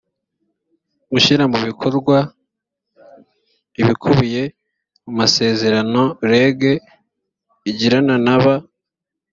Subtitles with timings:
[1.11, 2.17] gushyira mu bikorwa
[3.81, 4.43] ibikubiye
[5.03, 6.59] mu masezerano reg
[7.69, 8.55] igirana na ba